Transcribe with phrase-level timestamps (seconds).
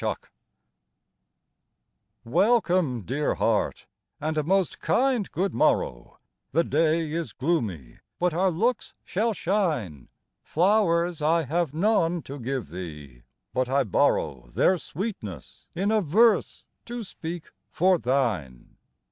[0.03, 0.15] TO
[2.25, 3.85] Welcome, dear Heart,
[4.19, 6.17] and a most kind good morrow;
[6.53, 10.09] The day is gloomy, but our looks shall shine:
[10.41, 13.21] Flowers I have none to give thee,
[13.53, 18.77] but I borrow Their sweetness in a verse to speak for thine.